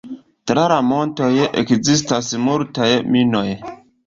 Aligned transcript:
Tra 0.51 0.61
la 0.71 0.77
montoj 0.87 1.29
ekzistas 1.65 2.31
multaj 2.47 2.89
minoj. 3.15 3.47